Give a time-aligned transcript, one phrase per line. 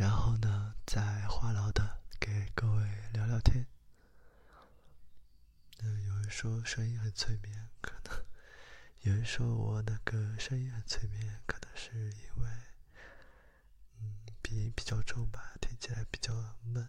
[0.00, 3.66] 然后呢，在话痨的给各位聊聊天。
[5.80, 8.24] 嗯，有人说声音很催眠，可能
[9.02, 12.48] 有人说我那个声音很催眠，可能是因为
[14.00, 16.32] 嗯鼻音比较重吧，听起来比较
[16.64, 16.88] 闷。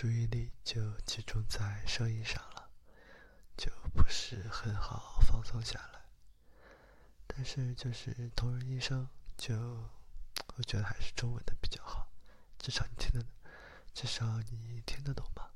[0.00, 2.70] 注意力就集中在声音上了，
[3.54, 6.00] 就不是很好放松下来。
[7.26, 9.06] 但是就是同人医生，
[9.36, 9.54] 就
[10.56, 12.08] 我觉得还是中文的比较好，
[12.58, 13.26] 至少你听得，
[13.92, 15.49] 至少你听得懂吧。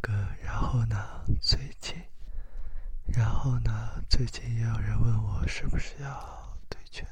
[0.00, 0.12] 哥
[0.42, 0.96] 然后呢
[1.40, 1.94] 最近
[3.06, 7.06] 然后呢最近也有人问我是不是要退群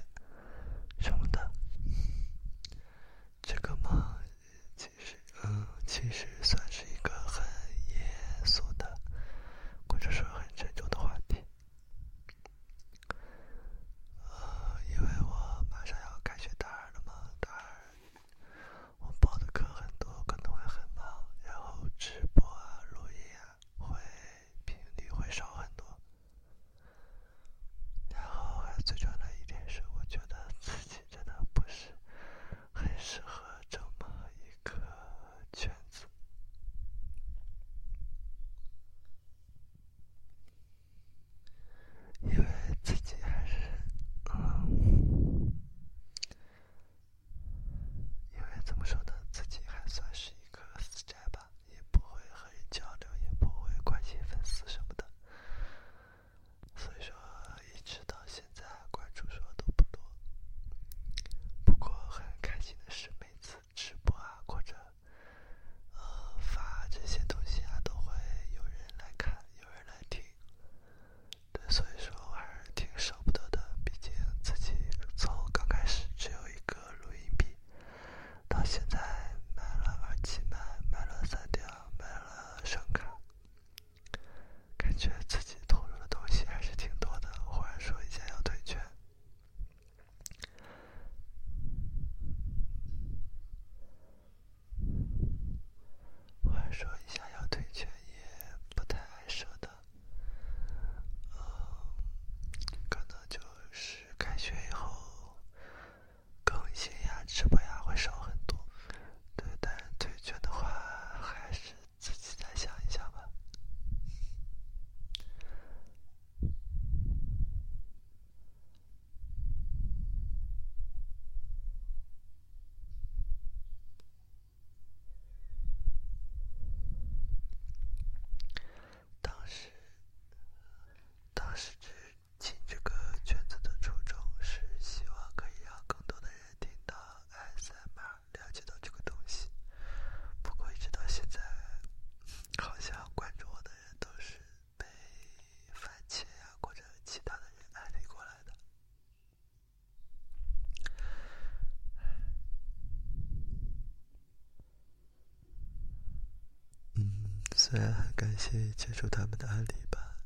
[157.71, 160.17] 虽然很感谢接受他们的案例吧，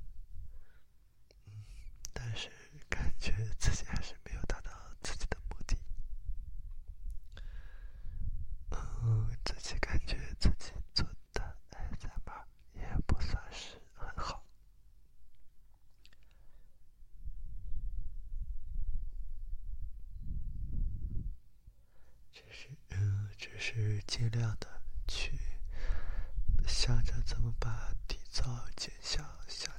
[1.47, 1.53] 嗯，
[2.13, 2.49] 但是
[2.89, 4.71] 感觉自己还是没有达到
[5.03, 5.77] 自己的目的。
[8.71, 12.45] 嗯，自己感觉自己做的 SMR
[12.75, 14.45] 也不算是很好，
[22.31, 24.72] 只是嗯，只是尽量的
[26.85, 28.43] 想着怎么把底噪
[28.75, 29.71] 减小，下